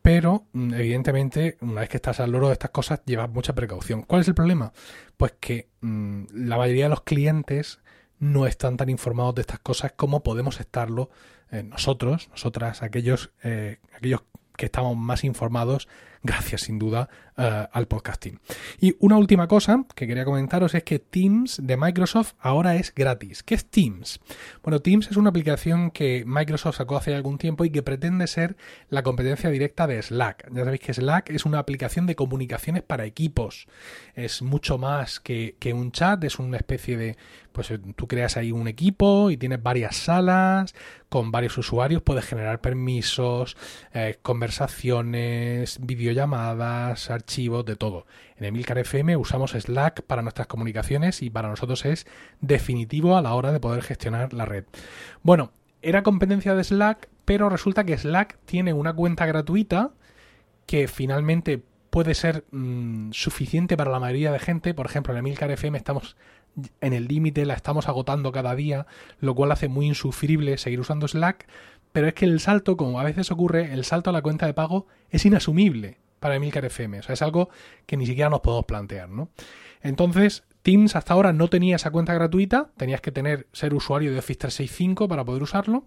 pero 0.01 0.47
mm, 0.55 0.73
evidentemente 0.73 1.59
una 1.61 1.83
vez 1.83 1.91
que 1.91 1.99
estás 1.99 2.19
al 2.21 2.33
loro 2.33 2.47
de 2.47 2.55
estas 2.55 2.71
cosas 2.71 3.03
llevas 3.05 3.29
mucha 3.29 3.55
precaución. 3.55 4.05
¿Cuál 4.05 4.23
es 4.23 4.29
el 4.29 4.35
problema? 4.35 4.73
Pues 5.19 5.35
que 5.39 5.69
mm, 5.83 6.25
la 6.33 6.57
mayoría 6.57 6.85
de 6.85 6.91
los 6.91 7.03
clientes 7.03 7.81
no 8.19 8.47
están 8.47 8.79
tan 8.79 8.89
informados 8.89 9.35
de 9.35 9.43
estas 9.43 9.59
cosas 9.59 9.93
como 9.93 10.23
podemos 10.23 10.61
estarlo 10.61 11.11
eh, 11.53 11.63
nosotros, 11.63 12.29
nosotras, 12.31 12.83
aquellos, 12.83 13.31
eh, 13.43 13.79
aquellos 13.95 14.23
que 14.57 14.67
estamos 14.67 14.97
más 14.97 15.25
informados 15.25 15.89
gracias 16.23 16.63
sin 16.63 16.79
duda 16.79 17.09
eh, 17.37 17.67
al 17.73 17.87
podcasting. 17.87 18.39
Y 18.81 18.95
una 18.99 19.17
última 19.17 19.49
cosa 19.49 19.85
que 19.95 20.07
quería 20.07 20.25
comentaros 20.25 20.75
es 20.75 20.85
que 20.85 20.99
Teams 20.99 21.61
de 21.63 21.77
Microsoft 21.77 22.35
ahora 22.39 22.77
es 22.77 22.95
gratis. 22.95 23.43
¿Qué 23.43 23.55
es 23.55 23.65
Teams? 23.65 24.21
Bueno, 24.63 24.81
Teams 24.81 25.11
es 25.11 25.17
una 25.17 25.31
aplicación 25.31 25.91
que 25.91 26.25
Microsoft 26.27 26.77
sacó 26.77 26.97
hace 26.97 27.15
algún 27.15 27.39
tiempo 27.39 27.65
y 27.65 27.71
que 27.71 27.83
pretende 27.83 28.27
ser 28.27 28.57
la 28.89 29.03
competencia 29.03 29.51
directa 29.51 29.87
de 29.87 30.03
Slack. 30.03 30.53
Ya 30.53 30.65
sabéis 30.65 30.81
que 30.81 30.95
Slack 30.95 31.31
es 31.31 31.47
una 31.47 31.59
aplicación 31.59 32.07
de 32.07 32.17
comunicaciones 32.17 32.83
para 32.83 33.07
equipos. 33.07 33.67
Es 34.15 34.43
mucho 34.43 34.77
más 34.77 35.21
que, 35.21 35.57
que 35.59 35.73
un 35.73 35.93
chat, 35.93 36.23
es 36.25 36.39
una 36.39 36.59
especie 36.59 36.97
de 36.97 37.17
pues 37.53 37.71
eh, 37.71 37.81
tú 37.97 38.07
creas 38.07 38.37
ahí 38.37 38.53
un 38.53 38.69
equipo 38.69 39.31
y 39.31 39.37
tienes 39.37 39.63
varias 39.63 39.97
salas 39.97 40.75
con 41.09 41.33
varios 41.33 41.59
usuarios, 41.59 42.03
puedes 42.03 42.25
generar 42.25 42.61
permisos, 42.61 43.57
eh, 43.93 44.19
conversaciones, 44.23 45.79
videollamadas, 46.11 47.11
archivos, 47.11 47.65
de 47.65 47.77
todo. 47.77 48.07
En 48.37 48.45
Emilcar 48.45 48.79
FM 48.79 49.17
usamos 49.17 49.53
Slack 49.53 50.03
para 50.03 50.23
nuestras 50.23 50.47
comunicaciones 50.47 51.23
y 51.23 51.31
para 51.31 51.49
nosotros 51.49 51.85
es 51.85 52.07
definitivo 52.41 53.17
a 53.17 53.23
la 53.23 53.35
hora 53.35 53.53
de 53.53 53.61
poder 53.61 53.83
gestionar 53.83 54.33
la 54.33 54.45
red. 54.45 54.65
Bueno, 55.23 55.53
era 55.83 56.03
competencia 56.03 56.55
de 56.55 56.65
Slack, 56.65 57.09
pero 57.25 57.49
resulta 57.49 57.85
que 57.85 57.97
Slack 57.97 58.39
tiene 58.45 58.73
una 58.73 58.93
cuenta 58.93 59.25
gratuita 59.27 59.93
que 60.67 60.89
finalmente 60.89 61.63
puede 61.91 62.15
ser 62.15 62.45
mm, 62.51 63.11
suficiente 63.13 63.77
para 63.77 63.91
la 63.91 64.01
mayoría 64.01 64.33
de 64.33 64.39
gente. 64.39 64.75
Por 64.75 64.87
ejemplo, 64.87 65.13
en 65.13 65.19
Emilcar 65.19 65.51
FM 65.51 65.79
estamos 65.79 66.17
en 66.81 66.93
el 66.93 67.07
límite, 67.07 67.47
la 67.47 67.55
estamos 67.55 67.89
agotando 67.89 68.33
cada 68.33 68.55
día, 68.55 68.87
lo 69.21 69.35
cual 69.35 69.53
hace 69.53 69.69
muy 69.69 69.87
insufrible 69.87 70.59
seguir 70.59 70.81
usando 70.81 71.07
Slack, 71.07 71.47
pero 71.93 72.09
es 72.09 72.15
que 72.15 72.25
el 72.25 72.41
salto, 72.41 72.77
como 72.77 73.01
a 73.01 73.05
veces 73.05 73.31
ocurre, 73.31 73.73
el 73.73 73.85
salto 73.85 74.11
a 74.11 74.13
la 74.13 74.23
cuenta 74.23 74.47
de 74.47 74.55
pago 74.55 74.87
es 75.11 75.25
inasumible 75.25 75.99
para 76.21 76.37
Emilcar 76.37 76.65
FM, 76.65 77.01
o 77.01 77.03
sea, 77.03 77.15
es 77.15 77.23
algo 77.23 77.49
que 77.87 77.97
ni 77.97 78.07
siquiera 78.07 78.31
nos 78.31 78.41
podemos 78.41 78.67
plantear, 78.67 79.09
¿no? 79.09 79.31
Entonces, 79.83 80.45
Teams 80.63 80.95
hasta 80.95 81.15
ahora 81.15 81.33
no 81.33 81.49
tenía 81.49 81.77
esa 81.77 81.91
cuenta 81.91 82.13
gratuita, 82.13 82.71
tenías 82.77 83.01
que 83.01 83.13
tener 83.13 83.49
ser 83.53 83.73
usuario 83.73 84.13
de 84.13 84.19
Office 84.19 84.39
365 84.39 85.09
para 85.09 85.25
poder 85.25 85.43
usarlo, 85.43 85.87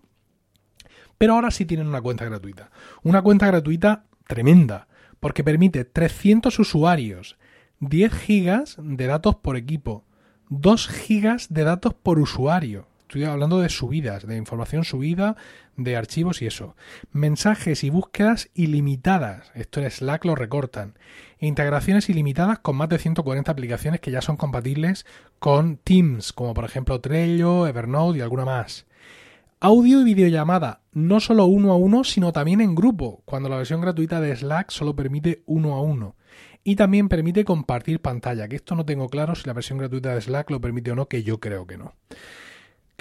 pero 1.17 1.35
ahora 1.35 1.51
sí 1.51 1.65
tienen 1.65 1.87
una 1.87 2.01
cuenta 2.01 2.25
gratuita. 2.25 2.71
Una 3.03 3.21
cuenta 3.21 3.45
gratuita 3.45 4.05
tremenda, 4.27 4.87
porque 5.19 5.43
permite 5.43 5.85
300 5.85 6.57
usuarios, 6.57 7.37
10 7.79 8.13
gigas 8.13 8.77
de 8.79 9.05
datos 9.05 9.35
por 9.35 9.55
equipo, 9.57 10.05
2 10.49 10.87
gigas 10.87 11.53
de 11.53 11.63
datos 11.63 11.93
por 11.93 12.19
usuario. 12.19 12.87
Estoy 13.13 13.25
hablando 13.25 13.59
de 13.59 13.69
subidas, 13.69 14.25
de 14.25 14.37
información 14.37 14.83
subida, 14.83 15.35
de 15.77 15.95
archivos 15.95 16.41
y 16.41 16.47
eso. 16.47 16.75
Mensajes 17.11 17.83
y 17.83 17.91
búsquedas 17.91 18.49
ilimitadas. 18.55 19.51
Esto 19.53 19.81
en 19.81 19.91
Slack 19.91 20.25
lo 20.25 20.33
recortan. 20.33 20.97
Integraciones 21.37 22.09
ilimitadas 22.09 22.57
con 22.57 22.75
más 22.75 22.89
de 22.89 22.97
140 22.97 23.51
aplicaciones 23.51 24.01
que 24.01 24.09
ya 24.09 24.21
son 24.21 24.35
compatibles 24.35 25.05
con 25.37 25.77
Teams, 25.77 26.33
como 26.33 26.55
por 26.55 26.65
ejemplo 26.65 27.01
Trello, 27.01 27.67
Evernote 27.67 28.17
y 28.17 28.21
alguna 28.21 28.45
más. 28.45 28.87
Audio 29.59 30.01
y 30.01 30.05
videollamada, 30.05 30.81
no 30.91 31.19
solo 31.19 31.45
uno 31.45 31.71
a 31.71 31.75
uno, 31.75 32.03
sino 32.03 32.33
también 32.33 32.61
en 32.61 32.73
grupo, 32.73 33.21
cuando 33.25 33.47
la 33.47 33.57
versión 33.57 33.79
gratuita 33.79 34.21
de 34.21 34.35
Slack 34.35 34.71
solo 34.71 34.95
permite 34.95 35.43
uno 35.45 35.75
a 35.75 35.81
uno. 35.83 36.15
Y 36.63 36.77
también 36.77 37.09
permite 37.09 37.45
compartir 37.45 37.99
pantalla, 37.99 38.47
que 38.47 38.55
esto 38.55 38.73
no 38.73 38.85
tengo 38.85 39.07
claro 39.07 39.35
si 39.35 39.45
la 39.45 39.53
versión 39.53 39.77
gratuita 39.77 40.15
de 40.15 40.21
Slack 40.21 40.49
lo 40.49 40.59
permite 40.59 40.89
o 40.89 40.95
no, 40.95 41.07
que 41.07 41.21
yo 41.21 41.39
creo 41.39 41.67
que 41.67 41.77
no. 41.77 41.93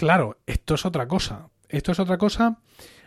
Claro, 0.03 0.37
esto 0.47 0.75
es 0.75 0.85
otra 0.85 1.07
cosa. 1.07 1.47
Esto 1.69 1.93
es 1.93 2.01
otra 2.01 2.19
cosa 2.19 2.59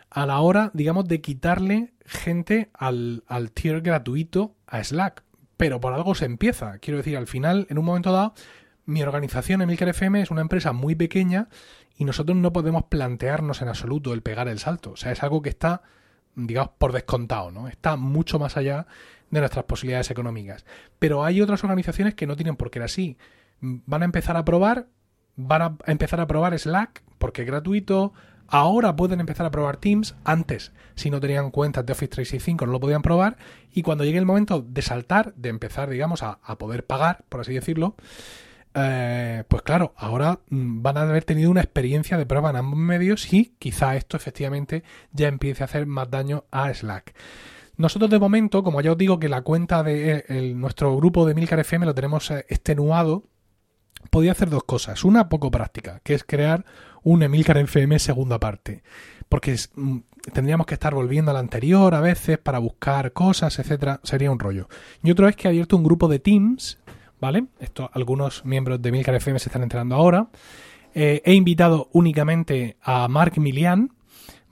a 0.08 0.24
la 0.24 0.40
hora, 0.40 0.70
digamos, 0.72 1.06
de 1.06 1.20
quitarle 1.20 1.92
gente 2.06 2.70
al, 2.72 3.22
tier 3.52 3.82
gratuito 3.82 4.54
a 4.66 4.82
Slack. 4.82 5.22
Pero 5.58 5.78
por 5.78 5.92
algo 5.92 6.14
se 6.14 6.24
empieza. 6.24 6.78
Quiero 6.78 6.96
decir, 6.96 7.18
al 7.18 7.26
final, 7.26 7.66
en 7.68 7.76
un 7.76 7.84
momento 7.84 8.12
dado, 8.12 8.32
mi 8.86 9.02
organización, 9.02 9.60
Emilcar 9.60 9.90
FM, 9.90 10.22
es 10.22 10.30
una 10.30 10.40
empresa 10.40 10.72
muy 10.72 10.94
pequeña 10.94 11.50
y 11.98 12.06
nosotros 12.06 12.34
no 12.34 12.54
podemos 12.54 12.84
plantearnos 12.84 13.60
en 13.60 13.68
absoluto 13.68 14.14
el 14.14 14.22
pegar 14.22 14.48
el 14.48 14.58
salto. 14.58 14.92
O 14.92 14.96
sea, 14.96 15.12
es 15.12 15.22
algo 15.22 15.42
que 15.42 15.50
está, 15.50 15.82
digamos, 16.34 16.70
por 16.78 16.92
descontado, 16.92 17.50
¿no? 17.50 17.68
Está 17.68 17.96
mucho 17.96 18.38
más 18.38 18.56
allá 18.56 18.86
de 19.28 19.40
nuestras 19.40 19.66
posibilidades 19.66 20.10
económicas. 20.10 20.64
Pero 20.98 21.26
hay 21.26 21.42
otras 21.42 21.62
organizaciones 21.62 22.14
que 22.14 22.26
no 22.26 22.36
tienen 22.36 22.56
por 22.56 22.70
qué 22.70 22.78
ser 22.78 22.84
así. 22.84 23.18
Van 23.60 24.00
a 24.00 24.06
empezar 24.06 24.38
a 24.38 24.46
probar, 24.46 24.86
van 25.36 25.62
a 25.62 25.76
empezar 25.86 26.20
a 26.20 26.26
probar 26.26 26.58
Slack 26.58 27.02
porque 27.18 27.42
es 27.42 27.46
gratuito. 27.46 28.12
Ahora 28.48 28.94
pueden 28.94 29.20
empezar 29.20 29.46
a 29.46 29.50
probar 29.50 29.76
Teams. 29.76 30.14
Antes, 30.24 30.72
si 30.94 31.10
no 31.10 31.20
tenían 31.20 31.50
cuentas 31.50 31.84
de 31.84 31.92
Office 31.92 32.08
365, 32.08 32.66
no 32.66 32.72
lo 32.72 32.80
podían 32.80 33.02
probar. 33.02 33.36
Y 33.72 33.82
cuando 33.82 34.04
llegue 34.04 34.18
el 34.18 34.26
momento 34.26 34.62
de 34.62 34.82
saltar, 34.82 35.34
de 35.34 35.48
empezar, 35.48 35.90
digamos, 35.90 36.22
a, 36.22 36.38
poder 36.58 36.86
pagar, 36.86 37.24
por 37.28 37.40
así 37.40 37.54
decirlo, 37.54 37.96
eh, 38.74 39.42
pues 39.48 39.62
claro, 39.62 39.94
ahora 39.96 40.40
mm, 40.50 40.82
van 40.82 40.96
a 40.98 41.02
haber 41.02 41.24
tenido 41.24 41.50
una 41.50 41.62
experiencia 41.62 42.18
de 42.18 42.26
prueba 42.26 42.50
en 42.50 42.56
ambos 42.56 42.78
medios 42.78 43.32
y 43.32 43.54
quizá 43.58 43.96
esto 43.96 44.16
efectivamente 44.16 44.84
ya 45.12 45.28
empiece 45.28 45.64
a 45.64 45.66
hacer 45.66 45.86
más 45.86 46.10
daño 46.10 46.44
a 46.50 46.72
Slack. 46.72 47.14
Nosotros 47.78 48.10
de 48.10 48.18
momento, 48.18 48.62
como 48.62 48.80
ya 48.80 48.92
os 48.92 48.98
digo 48.98 49.18
que 49.18 49.28
la 49.28 49.42
cuenta 49.42 49.82
de 49.82 50.24
eh, 50.28 50.54
nuestro 50.54 50.96
grupo 50.96 51.26
de 51.26 51.34
Milcar 51.34 51.58
FM 51.58 51.84
lo 51.84 51.94
tenemos 51.94 52.30
eh, 52.30 52.46
extenuado, 52.48 53.24
podía 54.10 54.32
hacer 54.32 54.50
dos 54.50 54.64
cosas. 54.64 55.04
Una 55.04 55.28
poco 55.28 55.50
práctica, 55.50 56.00
que 56.02 56.14
es 56.14 56.24
crear 56.24 56.64
un 57.02 57.22
Emilcar 57.22 57.58
FM 57.58 57.98
segunda 57.98 58.38
parte. 58.38 58.82
Porque 59.28 59.56
mm, 59.74 59.98
tendríamos 60.32 60.66
que 60.66 60.74
estar 60.74 60.94
volviendo 60.94 61.30
a 61.30 61.34
la 61.34 61.40
anterior 61.40 61.94
a 61.94 62.00
veces 62.00 62.38
para 62.38 62.58
buscar 62.58 63.12
cosas, 63.12 63.58
etcétera. 63.58 64.00
Sería 64.02 64.30
un 64.30 64.38
rollo. 64.38 64.68
Y 65.02 65.10
otro 65.10 65.28
es 65.28 65.36
que 65.36 65.48
he 65.48 65.50
abierto 65.50 65.76
un 65.76 65.84
grupo 65.84 66.08
de 66.08 66.18
Teams, 66.18 66.78
¿vale? 67.20 67.46
Esto 67.60 67.90
algunos 67.92 68.44
miembros 68.44 68.80
de 68.82 68.88
Emilcar 68.88 69.14
FM 69.14 69.38
se 69.38 69.48
están 69.48 69.62
enterando 69.62 69.94
ahora. 69.94 70.28
Eh, 70.94 71.20
he 71.24 71.34
invitado 71.34 71.90
únicamente 71.92 72.76
a 72.80 73.06
Mark 73.08 73.38
Milian, 73.38 73.92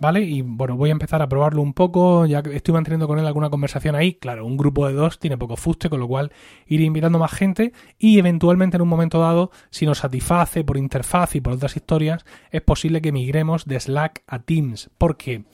¿vale? 0.05 0.21
Y 0.21 0.43
bueno, 0.43 0.77
voy 0.77 0.91
a 0.91 0.93
empezar 0.93 1.23
a 1.23 1.29
probarlo 1.31 1.63
un 1.63 1.73
poco, 1.73 2.27
ya 2.27 2.43
que 2.43 2.55
estoy 2.55 2.75
manteniendo 2.75 3.09
con 3.09 3.19
él 3.19 3.27
alguna 3.27 3.49
conversación 3.49 3.95
ahí. 3.95 4.13
Claro, 4.17 4.45
un 4.45 4.59
grupo 4.59 4.87
de 4.87 4.93
dos 4.93 5.19
tiene 5.19 5.39
poco 5.39 5.57
fuste, 5.57 5.89
con 5.89 5.99
lo 5.99 6.07
cual 6.07 6.31
iré 6.67 6.85
invitando 6.85 7.19
más 7.19 7.33
gente 7.33 7.73
y 7.99 8.19
eventualmente 8.19 8.77
en 8.77 8.83
un 8.83 8.89
momento 8.89 9.19
dado, 9.19 9.51
si 9.71 9.87
nos 9.87 9.99
satisface 9.99 10.63
por 10.63 10.77
interfaz 10.77 11.37
y 11.37 11.41
por 11.41 11.55
otras 11.55 11.75
historias, 11.77 12.27
es 12.51 12.61
posible 12.61 13.01
que 13.01 13.13
migremos 13.13 13.65
de 13.65 13.81
Slack 13.81 14.25
a 14.27 14.41
Teams. 14.41 14.91
Porque 14.99 15.45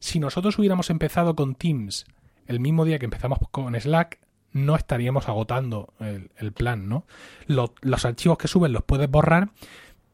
si 0.00 0.20
nosotros 0.20 0.58
hubiéramos 0.58 0.90
empezado 0.90 1.34
con 1.34 1.54
Teams 1.54 2.04
el 2.46 2.60
mismo 2.60 2.84
día 2.84 2.98
que 2.98 3.06
empezamos 3.06 3.38
con 3.50 3.74
Slack, 3.74 4.20
no 4.52 4.76
estaríamos 4.76 5.30
agotando 5.30 5.94
el, 5.98 6.52
plan, 6.52 6.90
¿no? 6.90 7.06
los 7.46 8.04
archivos 8.04 8.36
que 8.36 8.48
suben 8.48 8.74
los 8.74 8.84
puedes 8.84 9.10
borrar, 9.10 9.48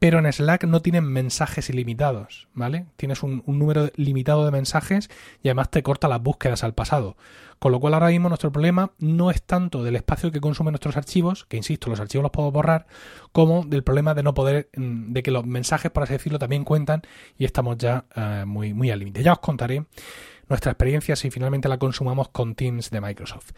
pero 0.01 0.19
en 0.19 0.33
Slack 0.33 0.65
no 0.65 0.81
tienen 0.81 1.05
mensajes 1.05 1.69
ilimitados, 1.69 2.49
¿vale? 2.55 2.87
Tienes 2.97 3.23
un, 3.23 3.45
número 3.47 3.91
limitado 3.97 4.47
de 4.47 4.51
mensajes 4.51 5.11
y 5.43 5.49
además 5.49 5.71
te 5.71 5.83
corta 5.83 6.09
las 6.09 6.23
búsquedas 6.23 6.65
al 6.65 6.73
pasado. 6.73 7.19
Con 7.59 7.71
lo 7.71 7.81
cual 7.81 7.93
ahora 7.93 8.09
mismo 8.09 8.31
nuestro 8.31 8.51
problema 8.51 8.93
no 8.99 9.31
es 9.31 9.43
tanto 9.43 9.85
del 9.85 9.97
espacio 9.97 10.33
que 10.33 10.41
consumen 10.41 10.73
nuestros 10.73 10.97
archivos, 10.97 11.45
que 11.45 11.59
insisto, 11.59 11.91
los 11.91 12.01
archivos 12.01 12.23
los 12.23 12.33
puedo 12.33 12.51
borrar, 12.51 12.87
como 13.33 13.63
del 13.67 13.85
problema 13.85 14.15
de 14.15 14.23
no 14.23 14.33
poder, 14.33 14.71
mm, 14.75 15.13
de 15.13 15.23
que 15.23 15.31
los 15.31 15.45
mensajes, 15.45 15.91
por 15.91 16.05
así 16.05 16.15
decirlo, 16.15 16.39
también 16.39 16.65
cuentan 16.65 17.03
y 17.37 17.45
estamos 17.45 17.77
ya 17.77 18.07
eh, 18.17 18.45
muy, 18.47 18.73
muy 18.73 18.91
al 18.91 19.01
límite. 19.01 19.23
Ya 19.23 19.35
os 19.35 19.41
contaré 19.41 19.85
nuestra 20.51 20.73
experiencia 20.73 21.17
si 21.17 21.31
finalmente 21.31 21.69
la 21.69 21.79
consumamos 21.79 22.29
con 22.29 22.55
Teams 22.55 22.91
de 22.91 23.01
Microsoft. 23.01 23.53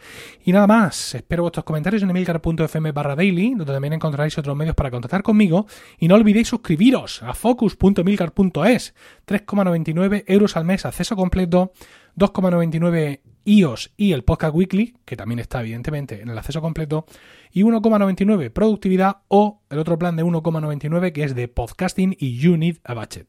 Y 0.45 0.53
nada 0.53 0.67
más, 0.67 1.15
espero 1.15 1.43
vuestros 1.43 1.65
comentarios 1.65 2.03
en 2.03 2.11
emilcar.fm 2.11 2.91
barra 2.93 3.15
daily, 3.15 3.55
donde 3.55 3.73
también 3.73 3.93
encontraréis 3.93 4.37
otros 4.37 4.55
medios 4.55 4.75
para 4.75 4.91
contactar 4.91 5.23
conmigo. 5.23 5.65
Y 5.97 6.07
no 6.07 6.15
olvidéis 6.15 6.47
suscribiros 6.47 7.21
a 7.23 7.33
focus.emilcar.es, 7.33 8.93
3,99 9.27 10.23
euros 10.27 10.55
al 10.55 10.65
mes, 10.65 10.85
acceso 10.85 11.15
completo, 11.15 11.73
2,99 12.15 13.21
iOS 13.45 13.91
y 13.97 14.13
el 14.13 14.23
Podcast 14.23 14.55
Weekly, 14.55 14.95
que 15.03 15.17
también 15.17 15.39
está 15.39 15.61
evidentemente 15.61 16.21
en 16.21 16.29
el 16.29 16.37
acceso 16.37 16.61
completo, 16.61 17.05
y 17.51 17.63
1,99 17.63 18.51
productividad 18.51 19.17
o 19.27 19.61
el 19.69 19.79
otro 19.79 19.97
plan 19.97 20.15
de 20.15 20.23
1,99 20.23 21.11
que 21.11 21.23
es 21.23 21.35
de 21.35 21.47
podcasting 21.47 22.15
y 22.17 22.37
You 22.37 22.55
Need 22.55 22.77
a 22.83 22.93
Budget 22.93 23.27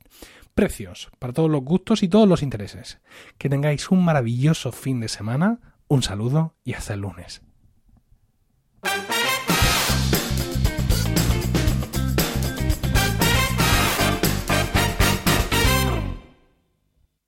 precios 0.55 1.11
para 1.19 1.33
todos 1.33 1.51
los 1.51 1.63
gustos 1.63 2.03
y 2.03 2.09
todos 2.09 2.29
los 2.29 2.43
intereses. 2.43 3.01
Que 3.39 3.49
tengáis 3.49 3.91
un 3.91 4.05
maravilloso 4.05 4.73
fin 4.73 5.01
de 5.01 5.09
semana, 5.09 5.61
un 5.89 6.03
saludo 6.03 6.55
y 6.65 6.75
hasta 6.75 6.95
el 6.95 7.01
lunes. 7.01 7.43